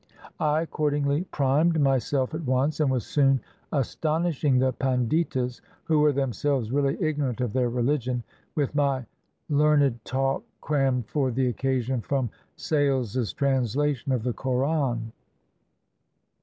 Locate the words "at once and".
2.33-2.89